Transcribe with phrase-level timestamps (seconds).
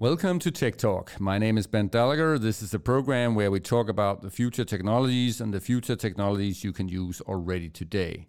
[0.00, 1.20] Welcome to Tech Talk.
[1.20, 2.40] My name is Ben Dalager.
[2.40, 6.64] This is a program where we talk about the future technologies and the future technologies
[6.64, 8.26] you can use already today.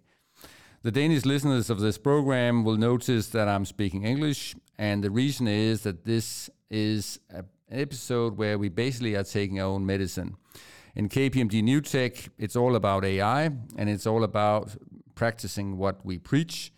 [0.82, 5.48] The Danish listeners of this program will notice that I'm speaking English, and the reason
[5.48, 10.36] is that this is an episode where we basically are taking our own medicine.
[10.94, 13.44] In KPMG New Tech, it's all about AI
[13.78, 14.76] and it's all about
[15.14, 16.70] practicing what we preach.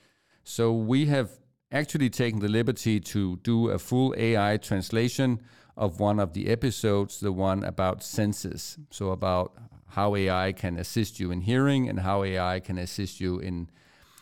[0.44, 1.30] So we have
[1.74, 5.40] actually taken the liberty to do a full AI translation
[5.76, 8.78] of one of the episodes, the one about senses.
[8.90, 9.52] So, about
[9.88, 13.68] how AI can assist you in hearing and how AI can assist you in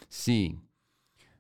[0.09, 0.63] seeing.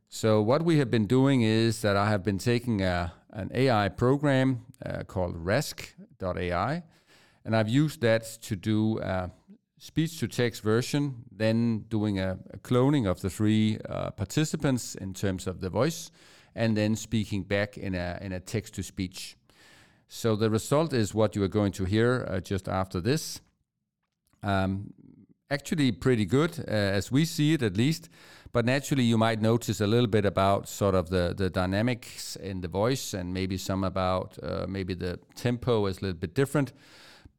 [0.09, 3.89] So, what we have been doing is that I have been taking a, an AI
[3.89, 6.83] program uh, called Rask.ai,
[7.45, 9.31] and I've used that to do a
[9.83, 15.13] speech to text version, then doing a, a cloning of the three uh, participants in
[15.13, 16.13] terms of the voice,
[16.55, 19.37] and then speaking back in a, in a text to speech.
[20.07, 23.41] So the result is what you are going to hear uh, just after this.
[24.45, 24.95] Um,
[25.51, 28.09] actually, pretty good uh, as we see it, at least.
[28.53, 32.61] But naturally, you might notice a little bit about sort of the, the dynamics in
[32.61, 36.73] the voice, and maybe some about uh, maybe the tempo is a little bit different.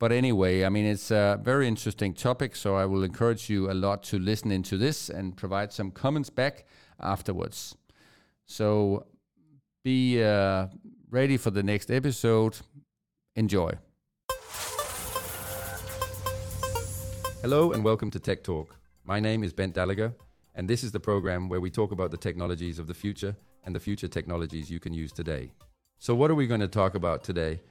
[0.04, 3.74] But anyway, I mean, it's a very interesting topic, so I will encourage you a
[3.74, 6.66] lot to listen into this and provide some comments back
[7.00, 7.78] afterwards.
[8.46, 9.06] So
[9.86, 10.68] be uh,
[11.10, 12.58] ready for the next episode.
[13.38, 13.72] Enjoy.
[17.42, 18.76] Hello and welcome to Tech Talk.
[19.06, 20.14] My name is Bent Dalager,
[20.54, 23.74] and this is the program where we talk about the technologies of the future and
[23.74, 25.54] the future technologies you can use today.
[25.98, 27.62] So, what are we going to talk about today?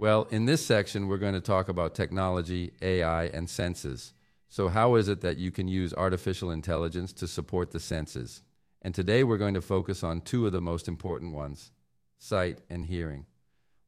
[0.00, 4.12] Well, in this section, we're going to talk about technology, AI, and senses.
[4.48, 8.42] So, how is it that you can use artificial intelligence to support the senses?
[8.80, 11.72] And today, we're going to focus on two of the most important ones
[12.16, 13.26] sight and hearing.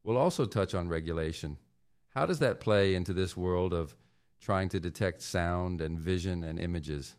[0.03, 1.57] We'll also touch on regulation.
[2.09, 3.95] How does that play into this world of
[4.41, 7.15] trying to detect sound and vision and images?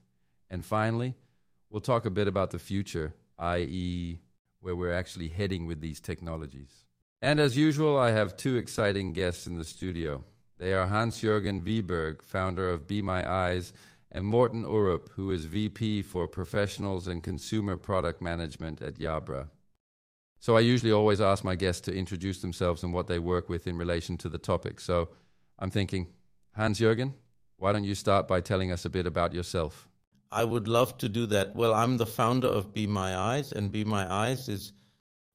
[0.50, 1.14] And finally,
[1.70, 4.20] we'll talk a bit about the future, i.e.,
[4.60, 6.84] where we're actually heading with these technologies.
[7.24, 10.24] And as usual, I have two exciting guests in the studio.
[10.58, 13.72] They are Hans Jürgen Wiberg, founder of Be My Eyes,
[14.10, 19.50] and Morten Urup, who is VP for Professionals and Consumer Product Management at Jabra.
[20.40, 23.68] So I usually always ask my guests to introduce themselves and what they work with
[23.68, 24.80] in relation to the topic.
[24.80, 25.10] So
[25.60, 26.08] I'm thinking,
[26.56, 27.12] Hans Jürgen,
[27.56, 29.88] why don't you start by telling us a bit about yourself?
[30.32, 31.54] I would love to do that.
[31.54, 34.72] Well, I'm the founder of Be My Eyes, and Be My Eyes is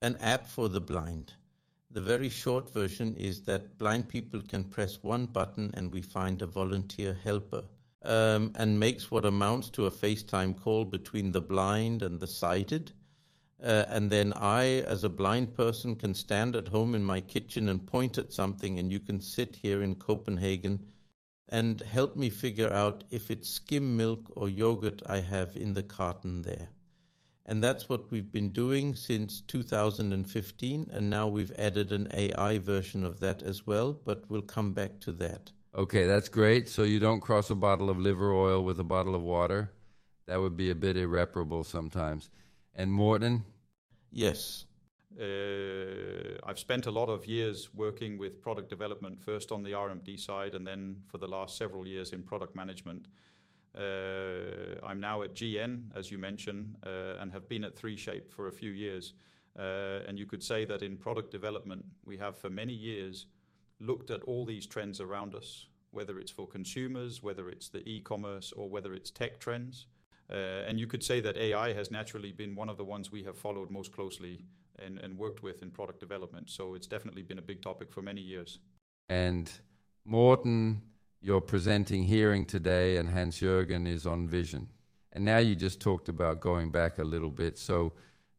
[0.02, 1.36] an app for the blind.
[1.90, 6.42] The very short version is that blind people can press one button and we find
[6.42, 7.64] a volunteer helper.
[8.04, 12.92] Um, and makes what amounts to a FaceTime call between the blind and the sighted.
[13.62, 17.70] Uh, and then I, as a blind person, can stand at home in my kitchen
[17.70, 20.86] and point at something, and you can sit here in Copenhagen
[21.50, 25.84] and help me figure out if it's skim milk or yogurt I have in the
[25.84, 26.70] carton there.
[27.48, 30.90] And that's what we've been doing since 2015.
[30.92, 35.00] And now we've added an AI version of that as well, but we'll come back
[35.02, 35.52] to that.
[35.74, 36.68] Okay, that's great.
[36.68, 39.72] So you don't cross a bottle of liver oil with a bottle of water?
[40.26, 42.30] That would be a bit irreparable sometimes.
[42.76, 43.46] And Morten?
[44.12, 44.66] Yes.
[45.20, 50.18] Uh, I've spent a lot of years working with product development, first on the R&D
[50.18, 53.08] side, and then for the last several years in product management.
[53.78, 58.48] Uh, I'm now at GN, as you mentioned, uh, and have been at 3Shape for
[58.48, 59.14] a few years.
[59.58, 63.28] Uh, and you could say that in product development, we have for many years
[63.80, 68.52] looked at all these trends around us, whether it's for consumers, whether it's the e-commerce,
[68.52, 69.86] or whether it's tech trends.
[70.30, 73.38] And you could say that AI has naturally been one of the ones we have
[73.38, 74.44] followed most closely
[74.80, 76.50] and worked with in product development.
[76.50, 78.60] So it's definitely been a big topic for many years.
[79.10, 79.52] And
[80.06, 80.82] Morten,
[81.22, 84.70] you're presenting hearing today, and Hans Jürgen is on vision.
[85.12, 87.58] And now you just talked about going back a little bit.
[87.58, 87.94] So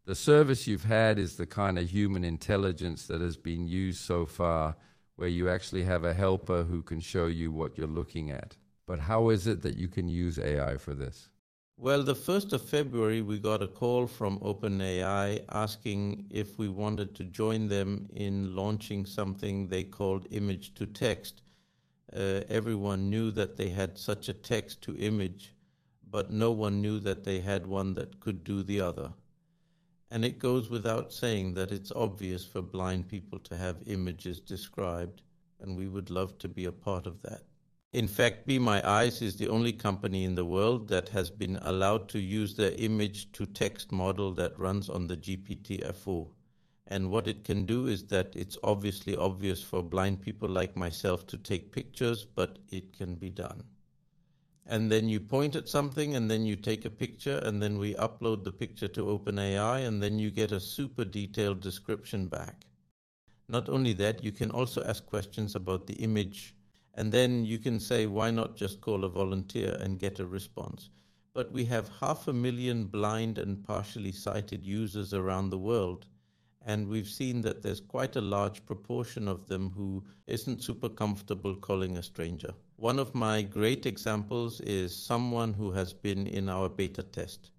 [0.04, 4.26] the service you've had is the kind of human intelligence that has been used so
[4.26, 4.76] far,
[5.16, 8.56] where you actually have a helper who can show you what you're looking at.
[8.86, 11.28] But how is it that you can use AI for this?
[11.76, 17.14] Well, the 1st of February, we got a call from OpenAI asking if we wanted
[17.16, 21.42] to join them in launching something they called image to text
[22.14, 25.54] uh, everyone knew that they had such a text to image,
[26.10, 29.12] but no one knew that they had one that could do the other.
[30.10, 35.22] And it goes without saying that it's obvious for blind people to have images described,
[35.60, 37.42] and we would love to be a part of that.
[37.92, 41.56] In fact, Be My Eyes is the only company in the world that has been
[41.62, 46.28] allowed to use their image to text model that runs on the GPT-4.
[46.90, 51.26] And what it can do is that it's obviously obvious for blind people like myself
[51.26, 53.62] to take pictures, but it can be done.
[54.64, 57.94] And then you point at something, and then you take a picture, and then we
[57.94, 62.64] upload the picture to OpenAI, and then you get a super detailed description back.
[63.48, 66.54] Not only that, you can also ask questions about the image,
[66.94, 70.88] and then you can say, why not just call a volunteer and get a response?
[71.34, 76.06] But we have half a million blind and partially sighted users around the world
[76.66, 81.54] and we've seen that there's quite a large proportion of them who isn't super comfortable
[81.54, 82.52] calling a stranger.
[82.76, 87.50] One of my great examples is someone who has been in our beta test.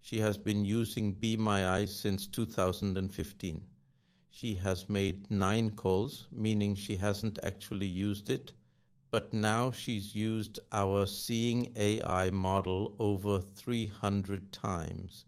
[0.00, 3.62] She has been using Be My Eyes since 2015.
[4.30, 8.52] She has made nine calls, meaning she hasn't actually used it,
[9.10, 15.24] but now she's used our Seeing AI model over 300 times.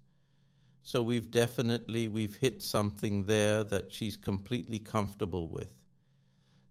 [0.90, 5.72] So we've definitely we've hit something there that she's completely comfortable with.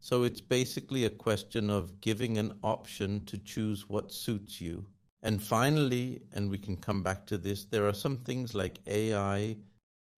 [0.02, 4.86] So it's basically a question of giving an option to choose what suits you.
[5.24, 9.56] And finally, and we can come back to this, there are some things like AI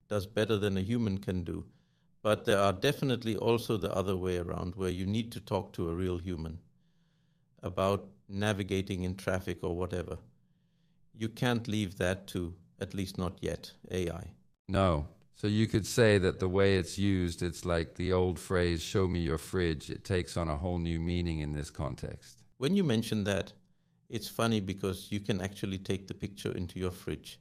[0.07, 1.63] does better than a human can do.
[2.23, 5.89] But there are definitely also the other way around where you need to talk to
[5.89, 6.57] a real human
[7.61, 10.17] about navigating in traffic or whatever.
[11.15, 14.31] You can't leave that to at least not yet, AI.
[14.67, 15.07] No.
[15.35, 19.07] So you could say that the way it's used, it's like the old phrase, show
[19.07, 19.89] me your fridge.
[19.89, 22.43] It takes on a whole new meaning in this context.
[22.57, 23.53] When you mention that,
[24.09, 27.39] it's funny because you can actually take the picture into your fridge.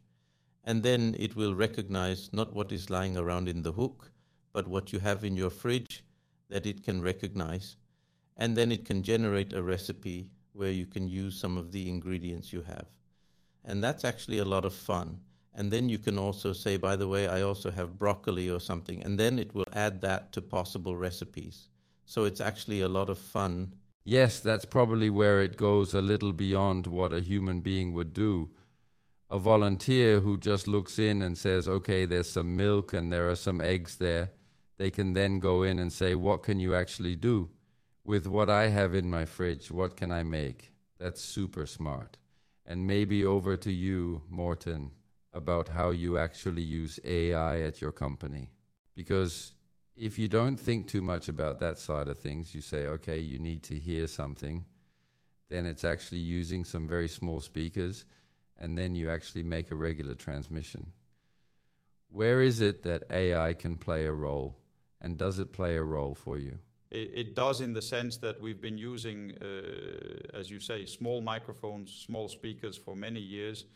[0.65, 4.13] And then it will recognize not what is lying around in the hook,
[4.53, 6.05] but what you have in your fridge
[6.49, 7.77] that it can recognize.
[8.37, 12.53] And then it can generate a recipe where you can use some of the ingredients
[12.53, 12.87] you have.
[13.65, 15.21] And that's actually a lot of fun
[15.55, 19.03] and then you can also say, by the way, I also have broccoli or something.
[19.03, 21.69] And then it will add that to possible recipes.
[22.05, 23.75] So it's actually a lot of fun.
[24.05, 28.51] Yes, that's probably where it goes a little beyond what a human being would do.
[29.29, 33.37] A volunteer who just looks in and says, okay, there's some milk and there are
[33.37, 34.31] some eggs there,
[34.77, 37.51] they can then go in and say, what can you actually do
[38.03, 39.71] with what I have in my fridge?
[39.71, 40.73] What can I make?
[40.99, 42.17] That's super smart.
[42.67, 44.91] And maybe over to you, Morten
[45.33, 48.51] about how you actually use AI at your company.
[48.95, 49.53] Because
[49.97, 53.39] if you don't think too much about that side of things, you say, okay, you
[53.39, 54.65] need to hear something,
[55.49, 58.05] then it's actually using some very small speakers,
[58.59, 60.93] and then you actually make a regular transmission.
[62.09, 64.57] Where is it that AI can play a role,
[65.01, 66.59] and does it play a role for you?
[66.91, 71.93] It, does in the sense that we've been using, uh, as you say, small microphones,
[71.93, 73.67] small speakers for many years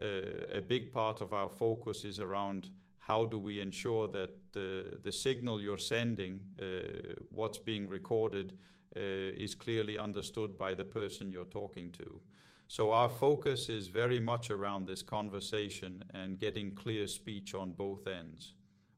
[0.00, 5.12] a big part of our focus is around how do we ensure that the, the
[5.12, 8.52] signal you're sending, uh, what's being recorded,
[8.96, 9.00] uh,
[9.44, 12.20] is clearly understood by the person you're talking to.
[12.68, 18.08] So our focus is very much around this conversation and getting clear speech on both
[18.08, 18.54] ends.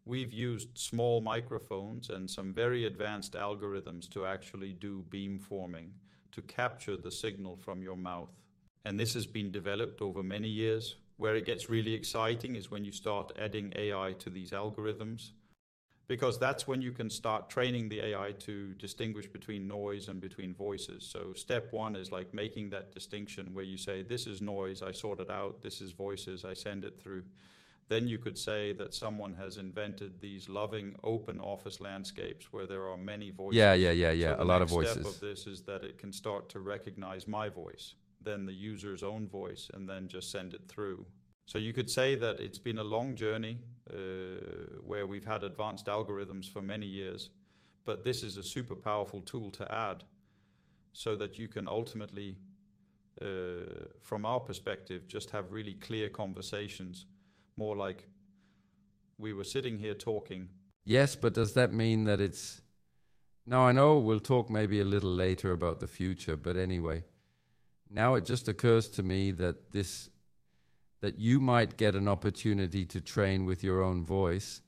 [0.07, 5.91] We've used small microphones and some very advanced algorithms to actually do beamforming
[6.33, 8.33] to capture the signal from your mouth.
[8.89, 10.97] And this has been developed over many years.
[11.19, 15.33] Where it gets really exciting is when you start adding AI to these algorithms,
[16.07, 20.55] because that's when you can start training the AI to distinguish between noise and between
[20.55, 21.05] voices.
[21.05, 24.93] So step one is like making that distinction where you say, this is noise, I
[24.93, 27.25] sort it out, this is voices, I send it through.
[27.89, 32.89] Then you could say that someone has invented these loving open office landscapes where there
[32.89, 33.59] are many voices.
[33.59, 34.37] Yeah, yeah, yeah, yeah.
[34.37, 34.95] So a lot of voices.
[34.95, 39.03] step of this is that it can start to recognize my voice then the user's
[39.03, 41.07] own voice and then just send it through.
[41.47, 43.59] So you could say that it's been a long journey
[43.91, 43.97] uh,
[44.85, 47.31] where we've had advanced algorithms for many years,
[47.87, 50.05] but this is a super powerful tool to add
[50.93, 52.37] so that you can ultimately,
[53.23, 57.07] uh, from our perspective, just have really clear conversations,
[57.57, 58.09] more like
[59.17, 60.49] we were sitting here talking.
[60.85, 62.61] Yes, but does that mean that it's.
[63.47, 67.05] Now, I know we'll talk maybe a little later about the future, but anyway
[67.91, 70.11] now it just occurs to me that this
[71.01, 74.63] that you might get an opportunity to train with your own voice.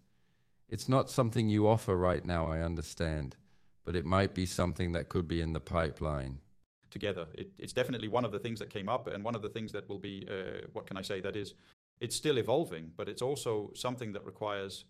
[0.69, 3.37] It's not something you offer right now, I understand,
[3.85, 6.39] but it might be something that could be in the pipeline.
[6.91, 9.49] Together, it, it's definitely one of the things that came up, and one of the
[9.49, 11.55] things that will be, uh, what can I say, that is,
[12.01, 14.85] it's still evolving, but it's also something that requires,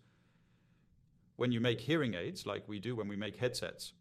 [1.37, 3.93] when you make hearing aids, like we do when we make headsets.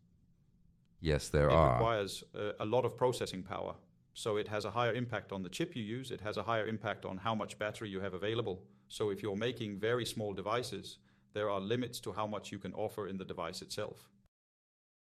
[1.00, 1.70] Yes, there it are.
[1.70, 3.74] It requires uh, a lot of processing power
[4.20, 6.10] so it has a higher impact on the chip you use.
[6.10, 8.62] It has a higher impact on how much battery you have available.
[8.88, 10.98] So if you're making very small devices,
[11.32, 14.10] there are limits to how much you can offer in the device itself.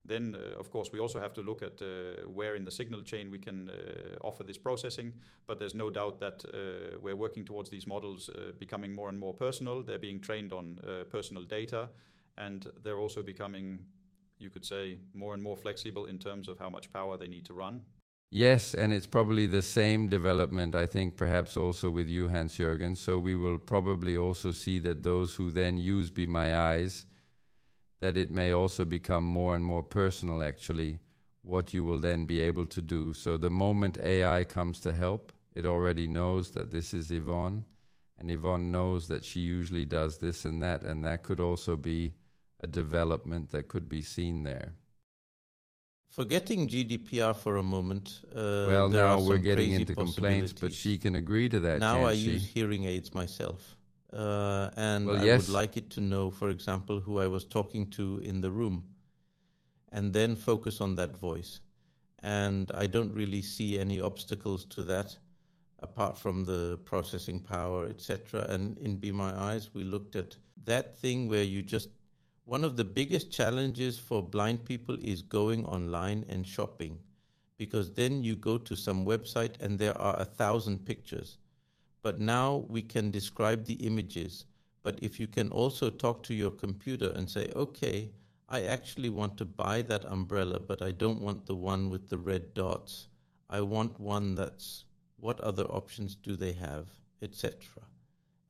[0.04, 3.04] Then, uh, of course, we also have to look at uh, where in the signal
[3.04, 5.14] chain we can uh, offer this processing.
[5.48, 9.18] But there's no doubt that uh, we're working towards these models uh, becoming more and
[9.18, 9.82] more personal.
[9.82, 11.90] They're being trained on uh, personal data,
[12.38, 13.80] and they're also becoming,
[14.40, 17.46] you could say, more and more flexible in terms of how much power they need
[17.46, 17.82] to run.
[18.32, 22.98] Yes, and it's probably the same development, I think, perhaps also with you, Hans Jürgen.
[22.98, 27.06] So we will probably also see that those who then use Be My Eyes
[28.02, 31.00] that it may also become more and more personal, actually,
[31.44, 33.14] what you will then be able to do.
[33.14, 37.66] So the moment AI comes to help, it already knows that this is Yvonne,
[38.20, 42.14] and Yvonne knows that she usually does this and that, and that could also be
[42.62, 44.74] a development that could be seen there.
[46.16, 48.22] Forgetting GDPR for a moment.
[48.34, 51.80] Uh, well, now we're getting into complaints, but she can agree to that.
[51.80, 52.32] Now I she?
[52.32, 53.76] use hearing aids myself.
[54.14, 55.48] Uh, and well, I yes.
[55.48, 58.86] would like it to know, for example, who I was talking to in the room,
[59.92, 61.60] and then focus on that voice.
[62.24, 65.18] And I don't really see any obstacles to that,
[65.80, 68.46] apart from the processing power, etc.
[68.48, 71.90] And in Be My Eyes, we looked at that thing where you just
[72.46, 76.98] one of the biggest challenges for blind people is going online and shopping,
[77.58, 81.38] because then you go to some website and there are a thousand pictures
[82.06, 84.46] but now we can describe the images.
[84.84, 88.12] But if you can also talk to your computer and say, okay,
[88.48, 92.20] I actually want to buy that umbrella, but I don't want the one with the
[92.20, 93.08] red dots.
[93.50, 94.86] I want one that's
[95.18, 96.86] what other options do they have,
[97.24, 97.58] etc.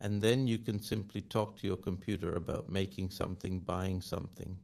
[0.01, 4.57] And then you can simply talk to your computer about making something, buying something.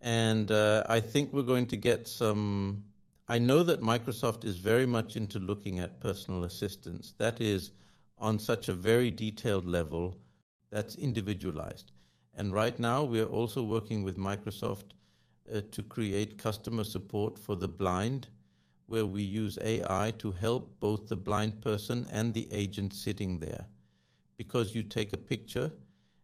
[0.00, 2.84] And uh, I think we're going to get some.
[3.28, 7.14] I know that Microsoft is very much into looking at personal assistance.
[7.18, 7.70] That is,
[8.18, 10.16] on such a very detailed level
[10.70, 11.92] that's individualized.
[12.34, 14.92] And right now, we are also working with Microsoft
[15.52, 18.28] uh, to create customer support for the blind,
[18.86, 23.66] where we use AI to help both the blind person and the agent sitting there.
[24.42, 25.70] Because you take a picture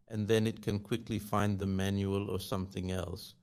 [0.08, 3.34] and then it can quickly find the manual or something else.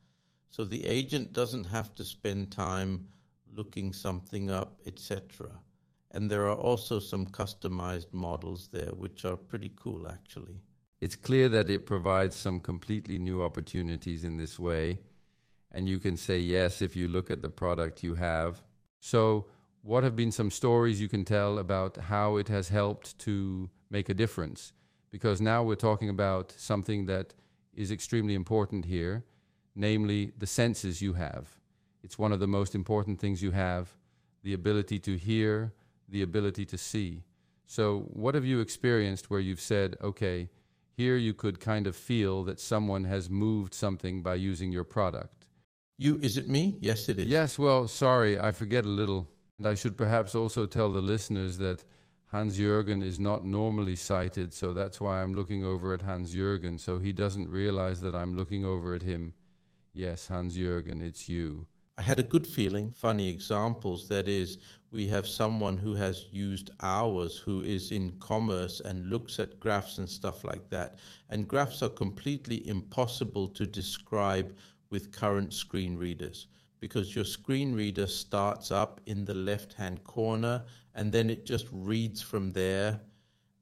[0.49, 3.07] So the agent doesn't have to spend time
[3.53, 5.49] looking something up, etc.
[6.11, 10.59] And there are also some customized models there, which are pretty cool, actually.
[10.99, 14.99] It's clear that it provides some completely new opportunities in this way.
[15.71, 18.61] And you can say yes if you look at the product you have.
[18.99, 19.45] So,
[19.83, 24.09] what have been some stories you can tell about how it has helped to make
[24.09, 24.73] a difference?
[25.15, 27.27] Because now we're talking about something that
[27.83, 29.15] is extremely important here,
[29.87, 31.45] namely the senses you have.
[32.03, 33.85] It's one of the most important things you have
[34.47, 35.73] the ability to hear,
[36.15, 37.23] the ability to see.
[37.65, 37.83] So,
[38.23, 40.49] what have you experienced where you've said, okay,
[41.01, 45.47] here you could kind of feel that someone has moved something by using your product?
[45.97, 46.77] You, is it me?
[46.79, 47.25] Yes, it is.
[47.25, 49.27] Yes, well, sorry, I forget a little.
[49.57, 51.79] And I should perhaps also tell the listeners that
[52.27, 56.79] Hans Jürgen is not normally sighted, so that's why I'm looking over at Hans Jürgen,
[56.79, 59.33] so he doesn't realize that I'm looking over at him.
[59.93, 61.67] Yes, Hans Jürgen, it's you.
[61.97, 62.91] I had a good feeling.
[62.91, 64.09] Funny examples.
[64.09, 64.57] That is,
[64.91, 69.99] we have someone who has used ours, who is in commerce and looks at graphs
[69.99, 70.97] and stuff like that.
[71.29, 74.53] And graphs are completely impossible to describe
[74.89, 76.47] with current screen readers
[76.85, 80.63] because your screen reader starts up in the left hand corner
[80.93, 83.01] and then it just reads from there.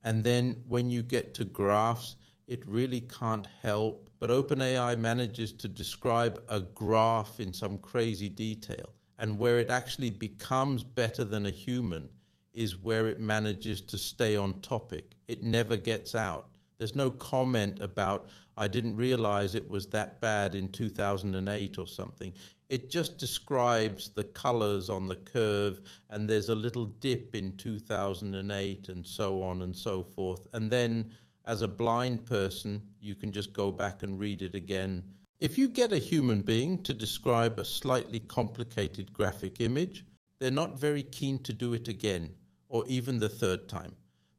[0.04, 4.10] And then when you get to graphs, it really can't help.
[4.20, 8.90] But OpenAI manages to describe a graph in some crazy detail.
[9.18, 12.10] And where it actually becomes better than a human
[12.54, 15.16] is where it manages to stay on topic.
[15.30, 16.50] It never gets out.
[16.78, 18.28] There's no comment about,
[18.58, 22.34] I didn't realize it was that bad in 2008 or something.
[22.74, 28.90] It just describes the colors on the curve, and there's a little dip in 2008,
[28.90, 30.48] and so on and so forth.
[30.54, 31.12] And then
[31.46, 35.04] as a blind person, you can just go back and read it again.
[35.40, 40.04] If you get a human being to describe a slightly complicated graphic image,
[40.40, 42.32] they're not very keen to do it again
[42.70, 43.94] or even the third time.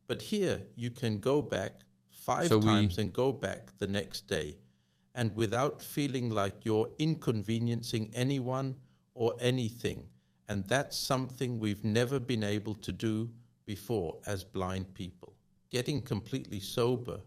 [0.09, 3.05] But here you can go back five so times we...
[3.05, 4.57] and go back the next day
[5.15, 8.77] and without feeling like you're inconveniencing anyone
[9.15, 10.05] or anything.
[10.49, 13.31] And that's something we've never been able to do
[13.67, 15.35] before as blind people
[15.75, 17.19] getting completely sober,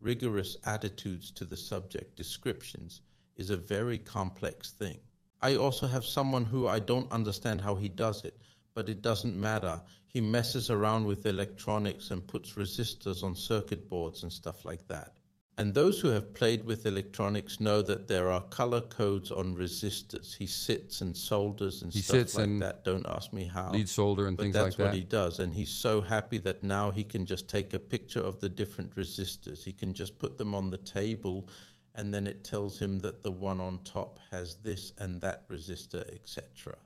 [0.00, 3.00] rigorous attitudes to the subject descriptions
[3.34, 4.96] is a very complex thing.
[5.42, 8.40] I also have someone who I don't understand how he does it,
[8.74, 9.82] but it doesn't matter.
[10.06, 15.16] He messes around with electronics and puts resistors on circuit boards and stuff like that.
[15.60, 20.34] And those who have played with electronics know that there are color codes on resistors.
[20.34, 22.82] He sits and solders and He stuff like and that.
[22.82, 23.70] Don't ask me how.
[23.70, 25.38] Lead solder and but things that's what he does.
[25.38, 28.96] And he's so happy that now he can just take a picture of the different
[28.96, 29.62] resistors.
[29.62, 31.46] He can just put them on the table
[31.94, 36.10] and then it tells him that the one on top has this and that resistor,
[36.14, 36.76] etc.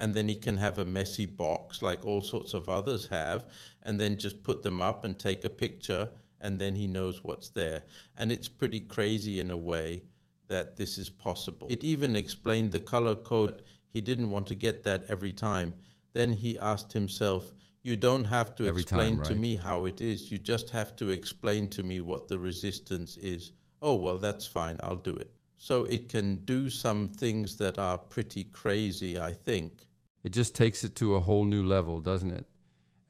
[0.00, 3.46] And then he can have a messy box like all sorts of others have,
[3.84, 7.48] and then just put them up and take a picture, and then he knows what's
[7.50, 7.82] there.
[8.16, 10.02] And it's pretty crazy in a way
[10.48, 11.66] that this is possible.
[11.70, 13.62] It even explained the color code.
[13.90, 15.74] He didn't want to get that every time.
[16.12, 17.52] Then he asked himself,
[17.82, 20.30] You don't have to Every explain time, to me how it is.
[20.32, 23.52] You just have to explain to me what the resistance is.
[23.82, 24.78] Oh, well, that's fine.
[24.82, 25.30] I'll do it.
[25.56, 29.86] So it can do some things that are pretty crazy, I think.
[30.24, 32.46] It just takes it to a whole new level, doesn't it?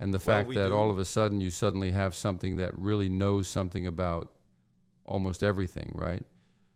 [0.01, 2.57] And the Well, fact we that do- all of a sudden you suddenly have something
[2.57, 4.33] that really knows something about
[5.05, 6.25] almost everything, right?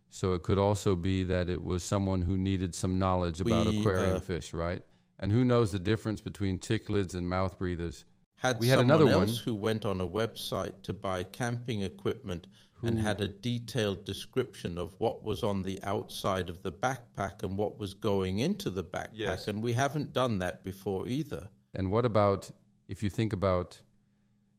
[0.09, 3.79] So it could also be that it was someone who needed some knowledge about We,
[3.79, 4.83] aquarium uh, fish, right?
[5.19, 8.05] And who knows the difference between cichlids and mouth breathers?
[8.37, 9.43] Had We had another else one.
[9.45, 12.47] who went on a website to buy camping equipment
[12.85, 17.57] and had a detailed description of what was on the outside of the backpack and
[17.57, 19.07] what was going into the backpack.
[19.13, 19.47] Yes.
[19.47, 21.47] And we haven't done that before either.
[21.73, 22.51] And what about
[22.87, 23.79] if you think about,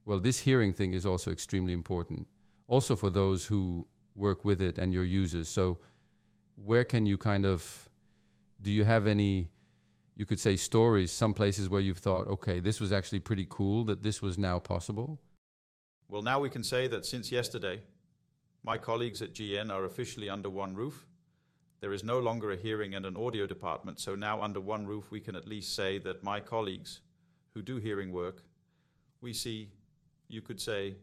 [0.04, 2.26] well, this hearing thing is also extremely important,
[2.66, 5.49] also for those who work with it and your users.
[5.49, 5.78] So,
[6.57, 7.88] where can you kind of,
[8.62, 9.50] do you have any,
[10.14, 13.85] you could say stories, some places where you've thought, okay, this was actually pretty cool
[13.85, 15.19] that this was now possible?
[16.09, 17.81] Well, now we can say that since yesterday,
[18.62, 21.07] my colleagues at GN are officially under one roof.
[21.81, 25.11] There is no longer a hearing and an audio department, so now under one roof
[25.11, 27.00] we can at least say that my colleagues
[27.55, 28.43] who do hearing work,
[29.21, 29.71] we see,
[30.29, 30.97] you could say,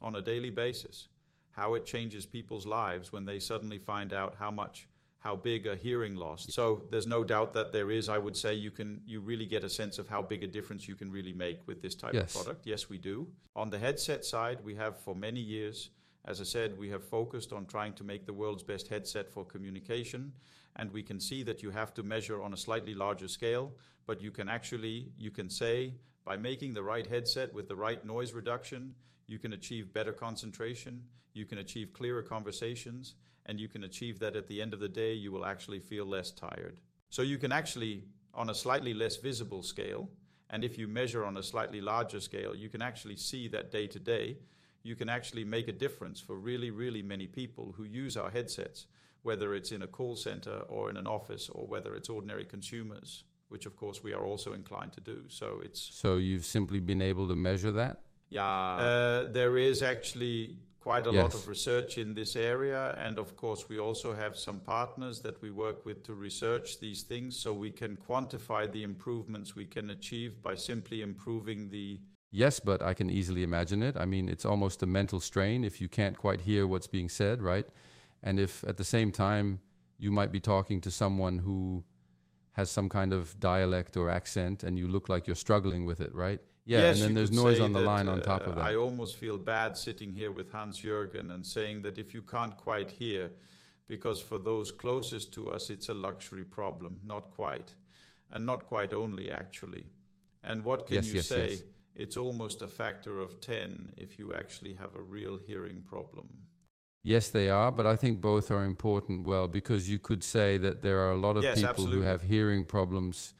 [0.00, 1.08] on a daily basis,
[1.52, 4.86] how it changes people's lives when they suddenly find out how much
[5.18, 6.46] how big a hearing loss.
[6.48, 8.08] So there's no doubt that there is.
[8.08, 10.88] I would say you can you really get a sense of how big a difference
[10.88, 12.34] you can really make with this type Yes.
[12.34, 12.66] of product.
[12.66, 13.28] Yes, we do.
[13.54, 15.90] On the headset side, we have for many years,
[16.24, 19.44] as I said, we have focused on trying to make the world's best headset for
[19.44, 20.32] communication,
[20.76, 23.72] and we can see that you have to measure on a slightly larger scale,
[24.06, 28.04] but you can actually you can say by making the right headset with the right
[28.04, 28.94] noise reduction,
[29.26, 31.02] you can achieve better concentration,
[31.32, 33.14] you can achieve clearer conversations,
[33.46, 36.06] and you can achieve that at the end of the day you will actually feel
[36.06, 36.80] less tired.
[37.08, 38.04] So you can actually
[38.34, 40.08] on a slightly less visible scale,
[40.50, 43.86] and if you measure on a slightly larger scale, you can actually see that day
[43.88, 44.36] to day
[44.82, 48.86] you can actually make a difference for really, really many people who use our headsets,
[49.22, 53.24] whether it's in a call center or in an office or whether it's ordinary consumers,
[53.48, 55.24] which of course we are also inclined to do.
[55.28, 58.00] So it's So, you've simply been able to measure that?
[58.30, 63.36] yeah, uh, there is actually quite a lot of research in this area, and of
[63.36, 67.52] course, we also have some partners that we work with to research these things so
[67.52, 72.00] we can quantify the improvements we can achieve by simply improving the
[72.32, 73.96] Yes, but I can easily imagine it.
[73.96, 77.42] I mean, it's almost a mental strain if you can't quite hear what's being said,
[77.42, 77.66] right?
[78.22, 79.60] And if at the same time
[79.98, 81.84] you might be talking to someone who
[82.52, 86.14] has some kind of dialect or accent and you look like you're struggling with it,
[86.14, 86.40] right?
[86.64, 88.64] Yeah, Yes, and then there's noise on the that, line on top uh, of that.
[88.64, 92.56] I almost feel bad sitting here with Hans Jürgen and saying that if you can't
[92.56, 93.30] quite hear,
[93.88, 97.00] because for those closest to us, it's a luxury problem.
[97.04, 97.74] Not quite.
[98.30, 99.86] And not quite only, actually.
[100.44, 101.58] And what can Yes, you yes, say?
[101.96, 106.28] It's almost a factor of 10 if you actually have a real hearing problem.
[107.02, 109.26] Yes, they are, but I think both are important.
[109.26, 111.96] Well, because you could say that there are a lot of Yes, people absolutely.
[111.98, 113.34] who have hearing problems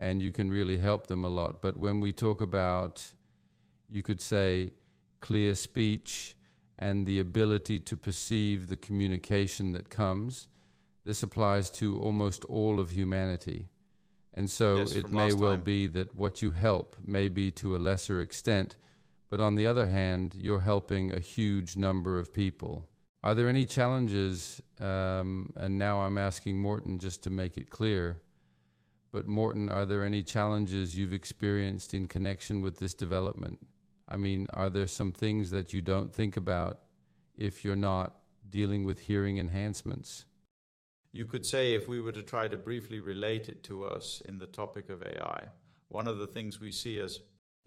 [0.00, 1.60] and you can really help them a lot.
[1.60, 3.04] But when we talk about,
[3.90, 4.72] you could say,
[5.20, 6.36] clear speech
[6.78, 10.46] and the ability to perceive the communication that comes,
[11.04, 13.68] this applies to almost all of humanity.
[14.34, 15.62] And so Yes, it may well time.
[15.62, 18.76] be that what you help may be to a lesser extent,
[19.30, 22.88] but on the other hand, you're helping a huge number of people.
[23.22, 24.62] Are there any challenges?
[24.80, 28.22] Um, and now I'm asking Morten just to make it clear.
[29.10, 33.58] But Morten, are there any challenges you've experienced in connection with this development?
[34.08, 36.80] I mean, are there some things that you don't think about
[37.36, 38.16] if you're not
[38.48, 40.24] dealing with hearing enhancements?
[41.12, 44.38] You could say, if we were to try to briefly relate it to us in
[44.38, 45.48] the topic of AI,
[45.88, 47.18] one of the things we see as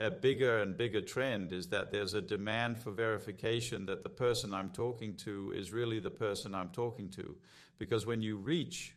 [0.02, 4.54] a bigger and bigger trend is that there's a demand for verification that the person
[4.54, 7.36] I'm talking to is really the person I'm talking to.
[7.78, 8.96] Because when you reach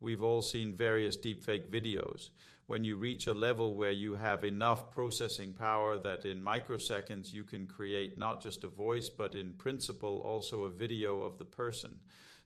[0.00, 2.30] we've all seen various deepfake videos.
[2.66, 7.44] When you reach a level where you have enough processing power that in microseconds you
[7.44, 11.96] can create not just a voice, but in principle also a video of the person.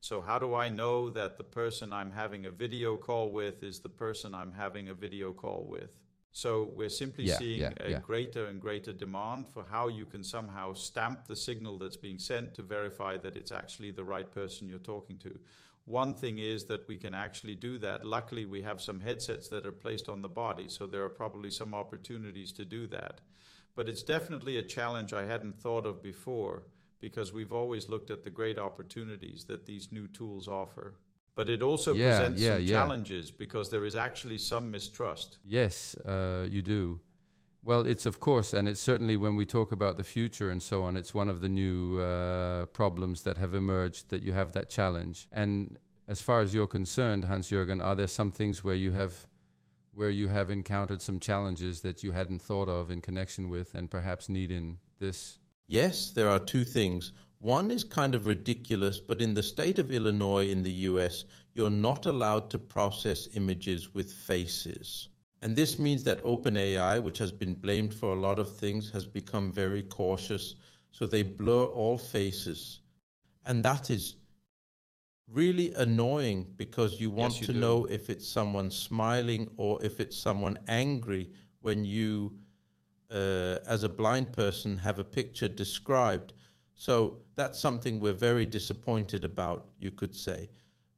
[0.00, 3.80] So, how do I know that the person I'm having a video call with is
[3.80, 6.03] the person I'm having a video call with?
[6.36, 8.00] So, we're simply Yeah, seeing yeah, a yeah.
[8.00, 12.54] greater and greater demand for how you can somehow stamp the signal that's being sent
[12.54, 15.38] to verify that it's actually the right person you're talking to.
[15.84, 18.04] One thing is that we can actually do that.
[18.04, 21.50] Luckily, we have some headsets that are placed on the body, so there are probably
[21.50, 23.20] some opportunities to do that.
[23.76, 26.64] But it's definitely a challenge I hadn't thought of before
[26.98, 30.96] because we've always looked at the great opportunities that these new tools offer.
[31.34, 32.72] But it also Yeah, presents yeah, some yeah.
[32.72, 35.38] challenges because there is actually some mistrust.
[35.44, 37.00] Yes, uh, you do.
[37.64, 40.82] Well, it's of course, and it's certainly when we talk about the future and so
[40.82, 44.68] on, it's one of the new uh, problems that have emerged that you have that
[44.68, 45.26] challenge.
[45.32, 49.26] And as far as you're concerned, Hans Jürgen, are there some things where you have
[49.94, 53.90] where you have encountered some challenges that you hadn't thought of in connection with and
[53.90, 55.38] perhaps need in this?
[55.66, 57.12] Yes, there are two things.
[57.44, 61.68] One is kind of ridiculous, but in the state of Illinois in the US, you're
[61.68, 65.10] not allowed to process images with faces.
[65.42, 69.04] And this means that OpenAI, which has been blamed for a lot of things, has
[69.04, 70.54] become very cautious.
[70.90, 72.80] So they blur all faces.
[73.44, 74.16] And that is
[75.30, 77.60] really annoying because you want you to do.
[77.60, 81.30] know if it's someone smiling or if it's someone angry
[81.60, 82.32] when you
[83.10, 86.32] uh, as a blind person, have a picture described.
[86.74, 90.48] So that's something we're very disappointed about, you could say.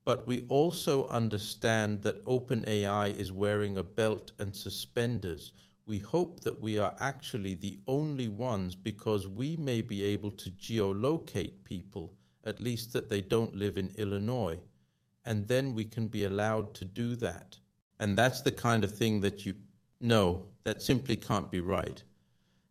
[0.05, 5.53] But we also understand that OpenAI is wearing a belt and suspenders.
[5.85, 10.51] We hope that we are actually the only ones because we may be able to
[10.51, 14.59] geolocate people, at least that they don't live in Illinois.
[15.25, 17.59] And then we can be allowed to do that.
[17.99, 19.55] And that's the kind of thing that you
[20.01, 22.03] know that simply can't be right.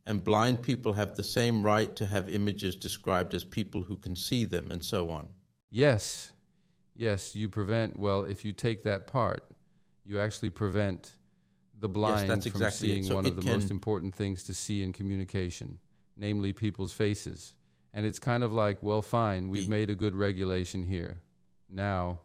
[0.05, 4.15] And blind people have the same right to have images described as people who can
[4.15, 5.29] see them and so on.
[5.71, 6.31] Yes,
[6.95, 9.43] yes, you prevent, well, if you take that part,
[10.05, 11.13] you actually prevent
[11.79, 14.83] the blind that's from exactly seeing So one of the most important things to see
[14.83, 15.79] in communication,
[16.15, 17.53] namely people's faces.
[17.93, 21.21] And it's kind of like, well, fine, we've made a good regulation here.
[21.69, 22.19] Now,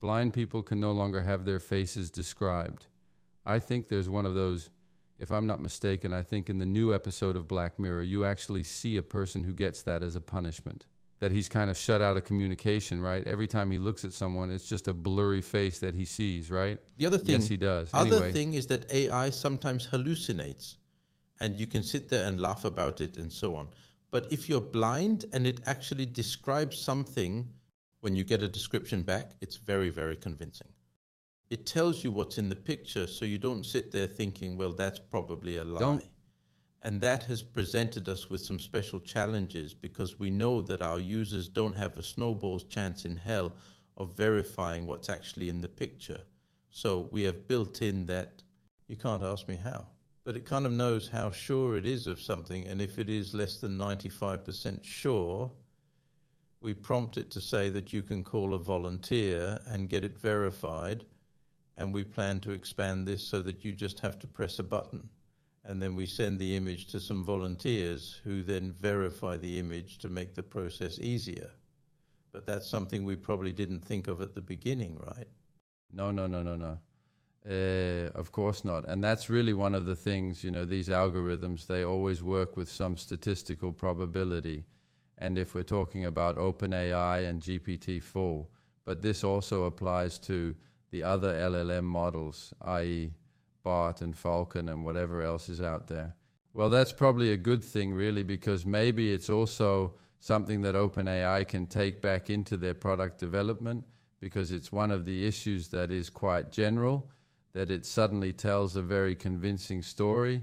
[0.00, 2.86] blind people can no longer have their faces described.
[3.44, 4.70] I think there's one of those,
[5.18, 8.62] if I'm not mistaken, I think in the new episode of Black Mirror, you actually
[8.62, 10.86] see a person who gets that as a punishment.
[11.20, 13.26] That he's kind of shut out of communication, right?
[13.26, 16.78] Every time he looks at someone, it's just a blurry face that he sees, right?
[16.98, 17.90] The other thing, yes, he does.
[17.90, 20.76] The other anyway, thing is that AI sometimes hallucinates,
[21.40, 23.68] and you can sit there and laugh about it and so on.
[24.10, 27.48] But if you're blind and it actually describes something,
[28.00, 30.68] when you get a description back, it's very, very convincing.
[31.48, 34.98] It tells you what's in the picture, so you don't sit there thinking, well, that's
[34.98, 35.78] probably a lie.
[35.80, 36.08] Don't-
[36.82, 41.48] And that has presented us with some special challenges because we know that our users
[41.48, 43.52] don't have a snowball's chance in hell
[43.96, 46.22] of verifying what's actually in the picture.
[46.70, 48.42] So we have built in that
[48.86, 49.86] you can't ask me how,
[50.22, 52.66] but it kind of knows how sure it is of something.
[52.66, 55.50] And if it is less than 95% sure,
[56.60, 61.04] we prompt it to say that you can call a volunteer and get it verified.
[61.78, 65.08] And we plan to expand this so that you just have to press a button.
[65.64, 70.08] And then we send the image to some volunteers who then verify the image to
[70.08, 71.50] make the process easier.
[72.32, 75.28] But that's something we probably didn't think of at the beginning, right?
[75.92, 76.78] No, no, no, no, no.
[77.48, 78.88] Uh, of course not.
[78.88, 82.68] And that's really one of the things, you know, these algorithms, they always work with
[82.68, 84.64] some statistical probability.
[85.18, 88.46] And if we're talking about OpenAI and GPT-4,
[88.84, 90.54] but this also applies to
[90.90, 93.12] the other LLM models, i.e.,
[93.62, 96.14] Bard and Falcon and whatever else is out there.
[96.54, 101.66] Well, that's probably a good thing, really, because maybe it's also something that OpenAI can
[101.66, 103.84] take back into their product development
[104.20, 107.10] because it's one of the issues that is quite general,
[107.52, 110.42] that it suddenly tells a very convincing story.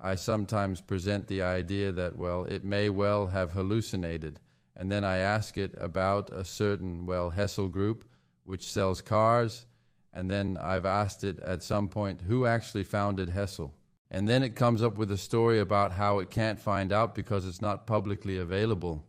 [0.00, 4.40] I sometimes present the idea that, well, it may well have hallucinated.
[4.76, 8.04] And then I ask it about a certain, well, Hessel group,
[8.44, 9.66] which sells cars.
[10.14, 13.74] And then I've asked it at some point, who actually founded Hessel?
[14.10, 17.44] And then it comes up with a story about how it can't find out because
[17.46, 19.04] it's not publicly available.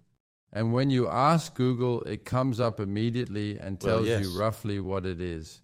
[0.51, 4.23] And when you ask Google, it comes up immediately and Well, tells yes.
[4.23, 5.61] you roughly what it is.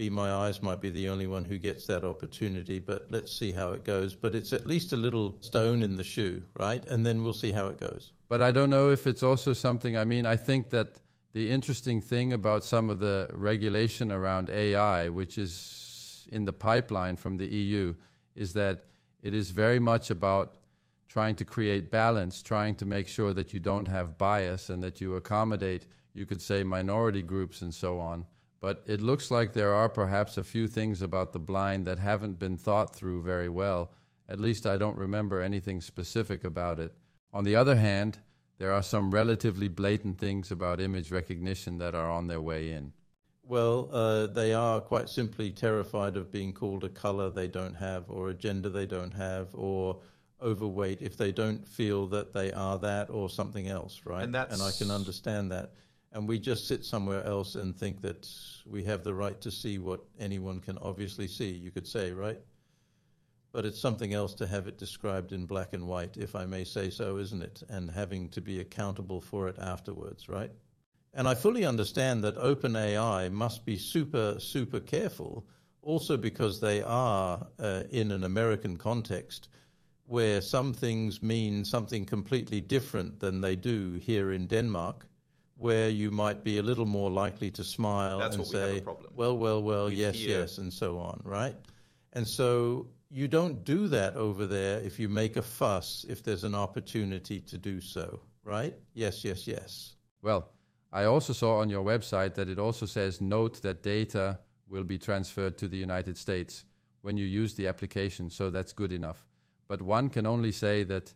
[0.00, 3.52] be My Eyes might be the only one who gets that opportunity, but let's see
[3.52, 4.14] how it goes.
[4.14, 6.82] But it's at least a little stone in the shoe, right?
[6.86, 8.12] And then we'll see how it goes.
[8.30, 11.00] But I don't know if it's also something, I mean, I think that
[11.34, 17.16] the interesting thing about some of the regulation around AI, which is in the pipeline
[17.16, 17.94] from the EU,
[18.34, 18.84] is that
[19.22, 20.54] it is very much about
[21.08, 24.98] trying to create balance, trying to make sure that you don't have bias and that
[25.02, 25.84] you accommodate,
[26.14, 28.24] you could say, minority groups and so on.
[28.60, 32.38] But it looks like there are perhaps a few things about the blind that haven't
[32.38, 33.92] been thought through very well.
[34.28, 36.94] At least I don't remember anything specific about it.
[37.32, 38.18] On the other hand,
[38.58, 42.92] there are some relatively blatant things about image recognition that are on their way in.
[43.42, 48.04] Well, uh, they are quite simply terrified of being called a color they don't have,
[48.08, 50.00] or a gender they don't have, or
[50.42, 54.22] overweight if they don't feel that they are that or something else, right?
[54.22, 55.72] And, and I can understand that
[56.12, 58.28] and we just sit somewhere else and think that
[58.66, 62.40] we have the right to see what anyone can obviously see, you could say, right?
[63.52, 66.64] But it's something else to have it described in black and white, if I may
[66.64, 67.62] say so, isn't it?
[67.68, 70.50] And having to be accountable for it afterwards, right?
[71.14, 75.46] And I fully understand that OpenAI must be super, super careful,
[75.82, 79.48] also because they are uh, in an American context
[80.06, 85.06] where some things mean something completely different than they do here in Denmark
[85.60, 88.82] where you might be a little more likely to smile That's and we say,
[89.14, 90.40] well, well, well, we yes, hear.
[90.40, 91.54] yes, and so on, right?
[92.14, 96.44] And so you don't do that over there if you make a fuss if there's
[96.44, 98.74] an opportunity to do so, right?
[98.94, 99.96] Yes, yes, yes.
[100.22, 100.48] Well,
[100.92, 104.96] I also saw on your website that it also says note that data will be
[104.96, 106.64] transferred to the United States
[107.02, 109.26] when you use the application, so that's good enough.
[109.68, 111.12] But one can only say that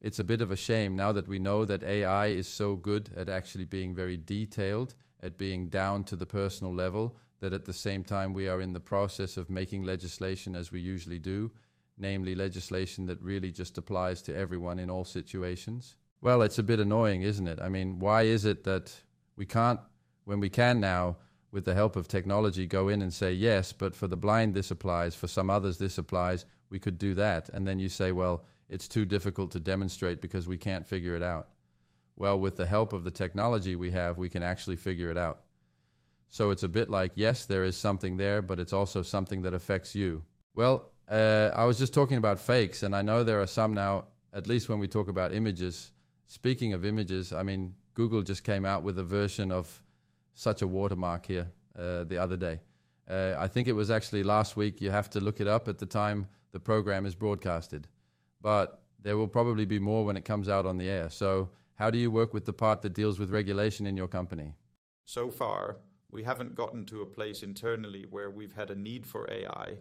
[0.00, 3.10] it's a bit of a shame now that we know that AI is so good
[3.16, 7.72] at actually being very detailed, at being down to the personal level, that at the
[7.72, 11.50] same time we are in the process of making legislation as we usually do,
[11.98, 15.96] namely legislation that really just applies to everyone in all situations.
[16.20, 17.60] Well, it's a bit annoying, isn't it?
[17.60, 18.92] I mean, why is it that
[19.36, 19.80] we can't,
[20.24, 21.16] when we can now,
[21.50, 24.70] with the help of technology, go in and say, yes, but for the blind this
[24.70, 27.48] applies, for some others this applies, we could do that.
[27.50, 31.22] And then you say, well, it's too difficult to demonstrate because we can't figure it
[31.22, 31.48] out.
[32.16, 35.40] Well, with the help of the technology we have, we can actually figure it out.
[36.28, 39.54] So it's a bit like, yes, there is something there, but it's also something that
[39.54, 40.24] affects you.
[40.54, 44.06] Well, uh, I was just talking about fakes, and I know there are some now,
[44.34, 45.92] at least when we talk about images.
[46.26, 49.82] Speaking of images, I mean, Google just came out with a version of
[50.34, 51.46] such a watermark here
[51.78, 52.60] uh, the other day.
[53.08, 54.82] Uh, I think it was actually last week.
[54.82, 57.88] You have to look it up at the time the program is broadcasted
[58.40, 61.10] but there will probably be more when it comes out on the air.
[61.10, 64.54] So, how do you work with the part that deals with regulation in your company?
[65.04, 65.76] So far,
[66.10, 69.78] we haven't gotten to a place internally where we've had a need for AI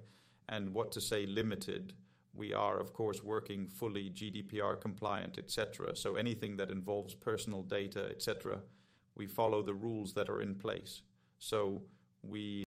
[0.48, 1.94] and what to say limited.
[2.34, 5.96] We are, of course, working fully GDPR compliant, etc.
[5.96, 8.60] So anything that involves personal data, etc.,
[9.16, 11.02] we follow the rules that are in place.
[11.40, 11.82] So
[12.22, 12.64] we,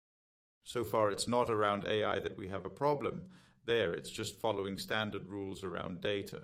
[0.64, 3.22] so far, it's not around AI that we have a problem
[3.70, 3.94] there.
[3.94, 6.42] It's just following standard rules around data.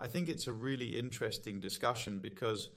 [0.00, 2.70] I think it's a really interesting discussion because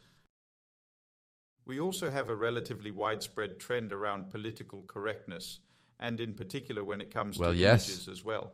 [1.66, 5.60] we also have a relatively widespread trend around political correctness,
[6.00, 7.88] and in particular when it comes well, to yes.
[7.88, 8.52] images as well.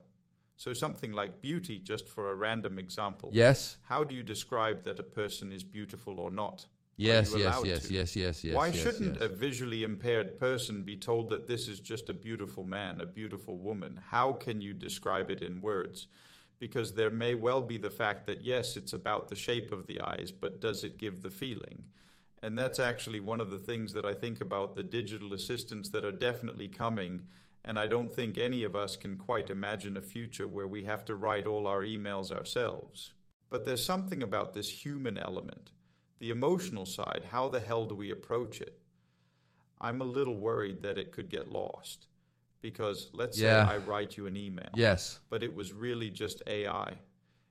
[0.56, 3.30] So something like beauty, just for a random example.
[3.34, 3.78] Yes.
[3.90, 6.68] How do you describe that a person is beautiful or not?
[6.98, 8.56] Yes, yes, yes, yes, yes, yes.
[8.56, 9.24] Why yes, shouldn't yes.
[9.24, 13.58] a visually impaired person be told that this is just a beautiful man, a beautiful
[13.58, 14.00] woman?
[14.10, 16.08] How can you describe it in words?
[16.60, 20.00] Because there may well be the fact that, yes, it's about the shape of the
[20.02, 21.86] eyes, but does it give the feeling?
[22.42, 26.06] And that's actually one of the things that I think about the digital assistants that
[26.06, 27.24] are definitely coming
[27.64, 31.04] And I don't think any of us can quite imagine a future where we have
[31.06, 33.14] to write all our emails ourselves.
[33.50, 35.72] But there's something about this human element,
[36.20, 37.24] the emotional side.
[37.32, 38.80] How the hell do we approach it?
[39.82, 42.08] I'm a little worried that it could get lost.
[42.62, 43.68] Because let's Yeah.
[43.68, 45.20] say I write you an email, Yes.
[45.30, 47.00] but it was really just AI.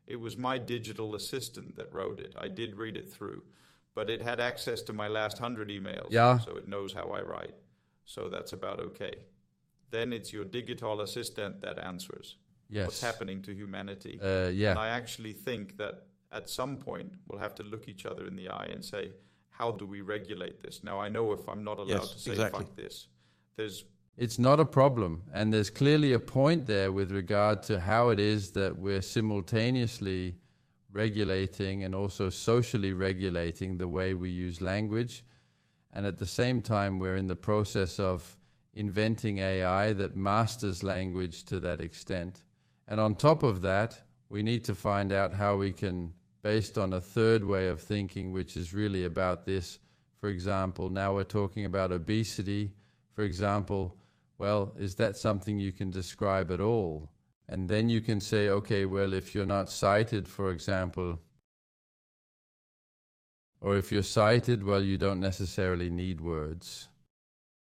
[0.07, 2.35] It was my digital assistant that wrote it.
[2.37, 3.45] I did read it through,
[3.95, 6.39] but it had access to my last hundred emails, Yeah.
[6.39, 7.55] so it knows how I write.
[8.05, 9.25] So that's about okay.
[9.91, 12.37] Then it's your digital assistant that answers
[12.69, 12.87] Yes.
[12.87, 14.19] what's happening to humanity.
[14.21, 14.71] Uh, yeah.
[14.71, 18.37] And I actually think that at some point we'll have to look each other in
[18.37, 19.13] the eye and say,
[19.51, 20.83] how do we regulate this?
[20.83, 22.65] Now I know if I'm not allowed Yes, to say exactly.
[22.65, 23.09] fuck this,
[23.57, 23.85] there's
[24.17, 25.23] It's not a problem.
[25.33, 30.37] And there's clearly a point there with regard to how it is that we're simultaneously
[30.93, 35.25] regulating and also socially regulating the way we use language.
[35.93, 38.37] And at the same time, we're in the process of
[38.75, 42.45] inventing AI that masters language to that extent.
[42.89, 46.93] And on top of that, we need to find out how we can, based on
[46.93, 49.79] a third way of thinking, which is really about this.
[50.21, 52.73] For example, now we're talking about obesity.
[53.13, 53.97] For example,
[54.39, 57.11] well, is that something you can describe at all?
[57.49, 61.21] And then you can say, okay, well, if you're not sighted, for example,
[63.61, 66.89] or if you're sighted, well, you don't necessarily need words.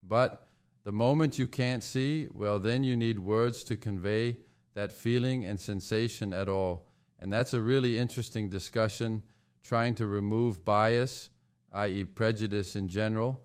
[0.02, 0.46] But
[0.84, 4.36] the moment you can't see, well, then you need words to convey
[4.76, 6.86] that feeling and sensation at all.
[7.18, 9.22] And that's a really interesting discussion,
[9.64, 11.30] trying to remove bias,
[11.72, 13.40] i.e., prejudice in general,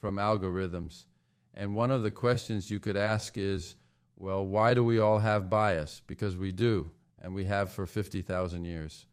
[0.00, 1.04] from algorithms.
[1.54, 3.76] And one of the questions you could ask is,
[4.16, 6.02] well, why do we all have bias?
[6.08, 6.90] Because we do,
[7.22, 9.06] and we have for 50,000 years.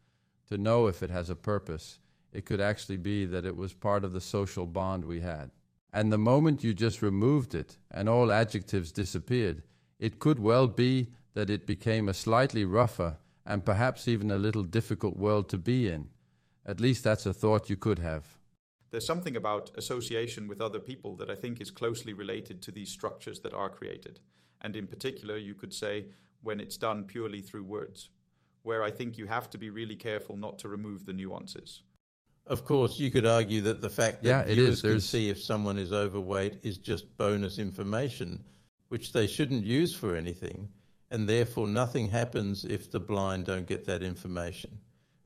[0.48, 2.00] To know if it has a purpose,
[2.32, 5.52] it could actually be that it was part of the social bond we had.
[5.92, 9.62] And the moment you just removed it and all adjectives disappeared,
[10.00, 14.62] it could well be that it became a slightly rougher and perhaps even a little
[14.62, 16.08] difficult world to be in.
[16.64, 18.24] At least that's a thought you could have.
[18.90, 22.90] there's something about association with other people that I think is closely related to these
[22.90, 24.20] structures that are created.
[24.60, 26.04] And in particular, you could say
[26.42, 28.10] when it's done purely through words,
[28.64, 31.82] where I think you have to be really careful not to remove the nuances.
[32.46, 34.80] Of course, you could argue that the fact that Yeah, it viewers is.
[34.82, 38.44] can There's- see if someone is overweight is just bonus information,
[38.88, 40.68] which they shouldn't use for anything,
[41.12, 44.78] and therefore nothing happens if the blind don't get that information,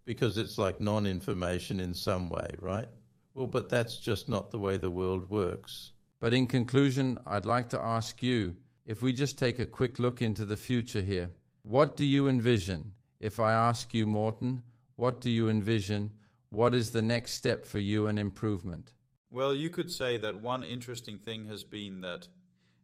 [0.05, 2.89] because it's like non-information in some way, right?
[3.35, 5.93] Well, but that's just not the way the world works.
[6.19, 10.21] But in conclusion, I'd like to ask you if we just take a quick look
[10.21, 11.31] into the future here,
[11.63, 12.93] what do you envision?
[13.21, 14.65] If I ask you, Morten,
[14.97, 16.11] what do you envision?
[16.51, 18.93] What is the next step for you in improvement?
[19.31, 22.27] Well, you could say that one interesting thing has been that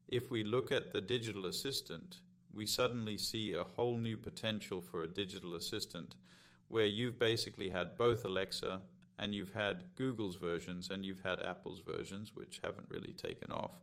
[0.07, 2.21] if we look at the digital assistant,
[2.55, 6.15] we suddenly see a whole new potential for a digital assistant
[6.69, 8.81] where you've basically had both Alexa
[9.19, 13.81] and you've had Google's versions and you've had Apple's versions, which haven't really taken off.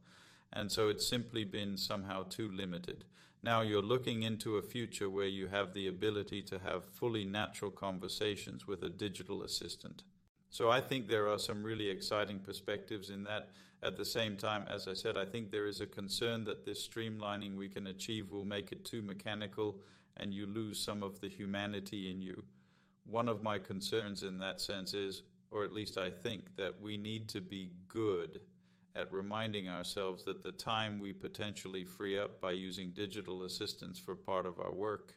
[0.51, 3.05] And so it's simply been somehow too limited.
[3.41, 7.71] Now you're looking into a future where you have the ability to have fully natural
[7.71, 10.03] conversations with a digital assistant.
[10.49, 13.49] So I think there are some really exciting perspectives in that.
[13.81, 16.85] At the same time, as I said, I think there is a concern that this
[16.85, 19.79] streamlining we can achieve will make it too mechanical
[20.17, 22.43] and you lose some of the humanity in you.
[23.05, 26.97] One of my concerns in that sense is, or at least I think, that we
[26.97, 28.41] need to be good
[28.95, 34.13] at reminding ourselves that the time we potentially free up by using digital assistance for
[34.13, 35.15] part of our work,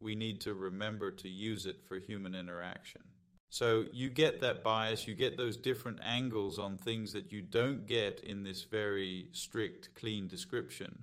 [0.00, 3.02] we need to remember to use it for human interaction.
[3.52, 7.84] So you get that bias, you get those different angles on things that you don't
[7.84, 11.00] get in this very strict, clean description,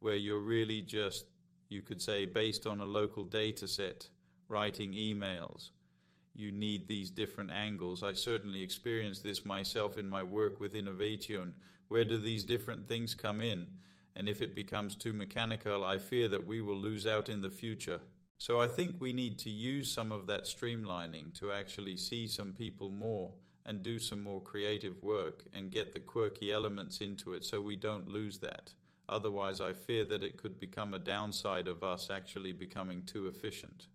[0.00, 1.26] where you're really just,
[1.68, 4.08] you could say, based on a local data set,
[4.48, 5.68] writing emails.
[6.34, 8.02] You need these different angles.
[8.02, 11.52] I certainly experienced this myself in my work with Innovation.
[11.88, 13.66] Where do these different things come in?
[14.16, 17.50] And if it becomes too mechanical, I fear that we will lose out in the
[17.50, 18.00] future.
[18.42, 22.52] So I think we need to use some of that streamlining to actually see some
[22.52, 23.30] people more
[23.64, 27.76] and do some more creative work and get the quirky elements into it so we
[27.76, 28.72] don't lose that.
[29.08, 33.86] Otherwise, I fear that it could become a downside of us actually becoming too efficient.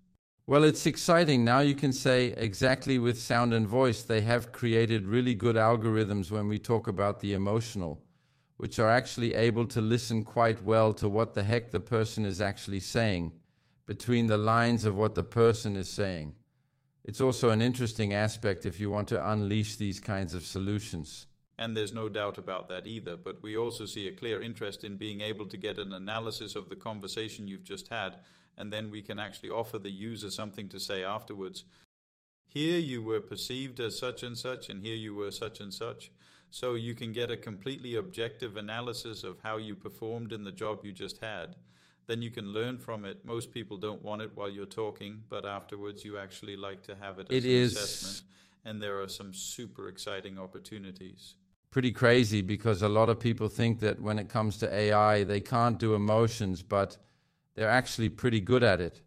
[0.45, 1.43] Well, it's exciting.
[1.43, 6.31] Now you can say exactly with sound and voice, they have created really good algorithms
[6.31, 8.01] when we talk about the emotional,
[8.55, 12.39] which are actually able to listen quite well to what the heck the person is
[12.39, 13.33] actually saying
[13.87, 16.35] between the lines of what the person is saying.
[17.03, 21.25] It's also an interesting aspect if you want to unleash these kinds of solutions.
[21.57, 23.15] And there's no doubt about that either.
[23.15, 26.69] But we also see a clear interest in being able to get an analysis of
[26.69, 28.17] the conversation you've just had,
[28.57, 31.63] and then we can actually offer the user something to say afterwards.
[32.45, 36.11] Here you were perceived as such and such, and here you were such and such.
[36.49, 40.83] So you can get a completely objective analysis of how you performed in the job
[40.83, 41.55] you just had.
[42.07, 43.23] Then you can learn from it.
[43.25, 47.19] Most people don't want it while you're talking, but afterwards you actually like to have
[47.19, 48.23] it as It an is- assessment.
[48.65, 51.35] And there are some super exciting opportunities.
[51.69, 55.39] pretty crazy because a lot of people think that when it comes to AI, they
[55.41, 56.97] can't do emotions, but
[57.55, 59.01] they're actually pretty good at it.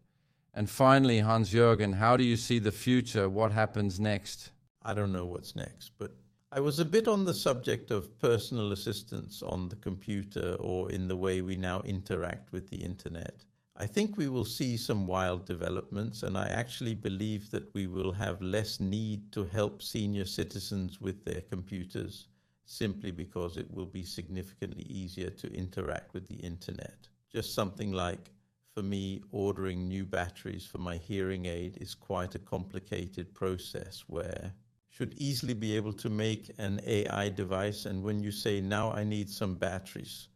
[0.54, 3.28] And finally, Hans Jürgen, how do you see the future?
[3.28, 4.52] What happens next?
[4.82, 6.12] I don't know what's next, but
[6.52, 11.06] I was a bit on the subject of personal assistance on the computer or in
[11.06, 13.44] the way we now interact with the internet.
[13.76, 18.10] I think we will see some wild developments, and I actually believe that we will
[18.10, 22.26] have less need to help senior citizens with their computers
[22.64, 27.06] simply because it will be significantly easier to interact with the internet.
[27.32, 28.32] Just something like
[28.74, 34.52] for me, ordering new batteries for my hearing aid is quite a complicated process where
[35.00, 37.86] should easily be able to make an AI device.
[37.86, 40.28] And when you say, now I need some batteries,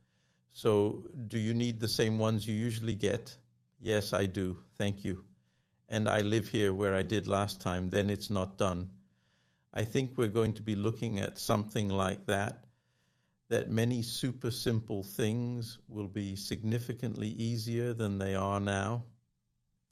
[0.55, 3.37] so do you need the same ones you usually get?
[3.79, 4.57] Yes, I do.
[4.79, 5.23] Thank you.
[5.91, 8.89] And I live here where I did last time, then it's not done.
[9.75, 12.65] I think we're going to be looking at something like that
[13.51, 19.05] that many super simple things will be significantly easier than they are now?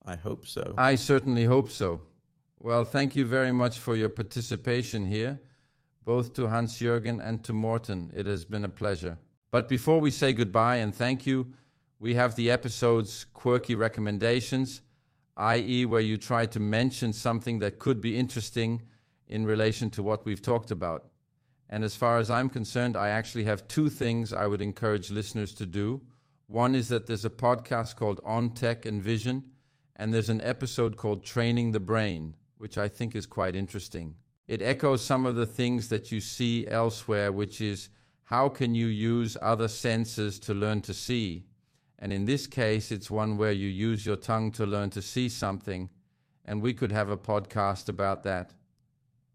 [0.07, 0.73] I hope so.
[0.79, 2.01] I certainly hope so.
[2.65, 5.41] Well, thank you very much for your participation here,
[6.05, 8.13] both to Hans Jürgen and to Morten.
[8.15, 9.19] It has been a pleasure.
[9.51, 11.55] But before we say goodbye and thank you,
[11.99, 14.81] we have the episode's quirky recommendations,
[15.37, 18.83] i.e., where you try to mention something that could be interesting
[19.27, 21.07] in relation to what we've talked about.
[21.69, 25.53] And as far as I'm concerned, I actually have two things I would encourage listeners
[25.55, 26.01] to do.
[26.47, 29.51] One is that there's a podcast called On Tech and Vision,
[29.97, 34.15] and there's an episode called Training the Brain, which I think is quite interesting.
[34.47, 37.89] It echoes some of the things that you see elsewhere, which is
[38.23, 41.43] how can you use other senses to learn to see?
[41.99, 45.29] And in this case, it's one where you use your tongue to learn to see
[45.29, 45.91] something,
[46.45, 48.55] and we could have a podcast about that.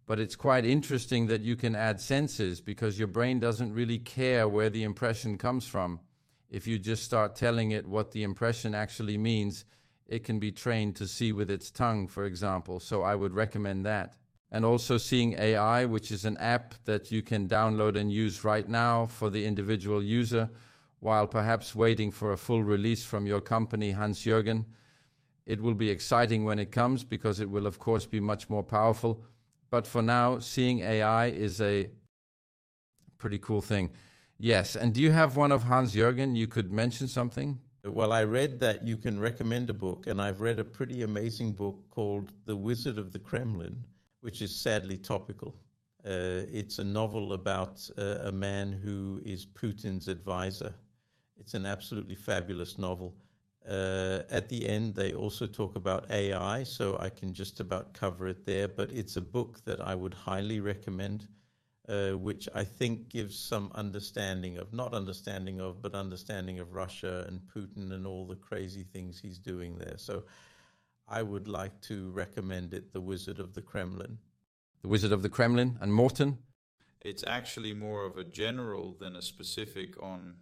[0.06, 4.48] But it's quite interesting that you can add senses because your brain doesn't really care
[4.48, 6.00] where the impression comes from.
[6.50, 9.66] If you just start telling it what the impression actually means,
[10.08, 12.80] it can be trained to see with its tongue, for example.
[12.80, 14.16] So I would recommend that.
[14.52, 18.68] And also Seeing AI, which is an app that you can download and use right
[18.68, 20.50] now for the individual user,
[21.00, 24.66] while perhaps waiting for a full release from your company, Hans Jürgen.
[25.46, 28.64] It will be exciting when it comes because it will, of course, be much more
[28.64, 29.24] powerful.
[29.70, 31.90] But for now, Seeing AI is a
[33.18, 33.90] pretty cool thing.
[34.38, 34.76] Yes.
[34.76, 36.38] And do you have one of Hans Jürgen?
[36.38, 37.60] You could mention something?
[37.88, 41.54] Well, I read that you can recommend a book, and I've read a pretty amazing
[41.54, 43.82] book called The Wizard of the Kremlin,
[44.20, 45.56] which is sadly topical.
[46.06, 50.74] Uh, it's a novel about uh, a man who is Putin's advisor.
[51.38, 53.16] It's an absolutely fabulous novel.
[53.68, 58.28] Uh, at the end, they also talk about AI, so I can just about cover
[58.28, 58.68] it there.
[58.68, 61.28] But it's a book that I would highly recommend,
[61.88, 67.26] uh, which I think gives some understanding of, not understanding of, but understanding of Russia
[67.28, 69.96] and Putin and all the crazy things he's doing there.
[69.98, 70.24] So
[71.08, 74.18] I would like to recommend it, The Wizard of the Kremlin.
[74.82, 76.40] The Wizard of the Kremlin and Morten?
[77.02, 80.36] It's actually more of a general than a specific on,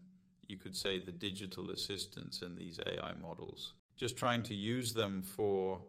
[0.48, 3.74] you could say, the digital assistants in these AI models.
[3.96, 5.80] Just trying to use them for,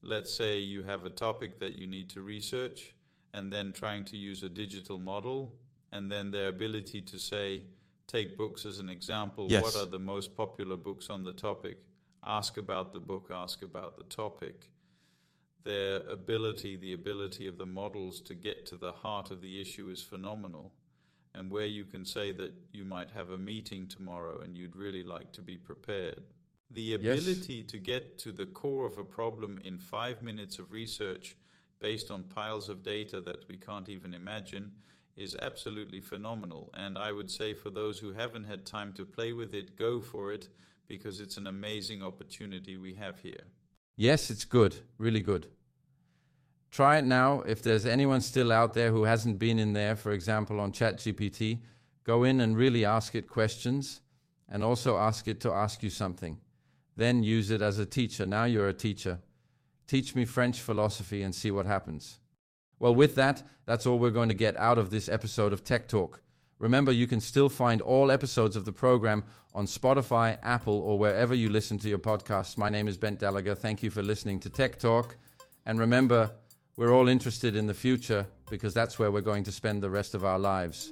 [0.00, 2.94] let's say, you have a topic that you need to research,
[3.34, 5.54] and then trying to use a digital model,
[5.92, 7.62] and then their ability to say,
[8.06, 9.46] take books as an example.
[9.48, 9.62] Yes.
[9.62, 11.78] What are the most popular books on the topic?
[12.24, 14.68] Ask about the book, ask about the topic
[15.64, 19.88] their ability, the ability of the models to get to the heart of the issue
[19.88, 20.72] is phenomenal.
[21.34, 25.02] And where you can say that you might have a meeting tomorrow and you'd really
[25.02, 26.22] like to be prepared.
[26.70, 27.00] The Yes.
[27.00, 31.36] ability to get to the core of a problem in five minutes of research
[31.82, 34.72] based on piles of data that we can't even imagine
[35.16, 36.70] is absolutely phenomenal.
[36.74, 40.00] And I would say for those who haven't had time to play with it, go
[40.00, 40.48] for it
[40.88, 43.44] because it's an amazing opportunity we have here.
[43.96, 45.48] Yes, it's good, really good.
[46.70, 47.42] Try it now.
[47.42, 51.58] If there's anyone still out there who hasn't been in there, for example, on ChatGPT,
[52.04, 54.00] go in and really ask it questions
[54.48, 56.38] and also ask it to ask you something.
[56.96, 58.24] Then use it as a teacher.
[58.24, 59.18] Now you're a teacher.
[59.86, 62.18] Teach me French philosophy and see what happens.
[62.78, 65.88] Well, with that, that's all we're going to get out of this episode of Tech
[65.88, 66.20] Talk.
[66.58, 69.24] Remember, you can still find all episodes of the program
[69.54, 72.56] on Spotify, Apple, or wherever you listen to your podcasts.
[72.56, 73.56] My name is Bent Dalager.
[73.56, 75.16] Thank you for listening to Tech Talk.
[75.66, 76.30] And remember,
[76.76, 80.14] we're all interested in the future because that's where we're going to spend the rest
[80.14, 80.90] of our lives.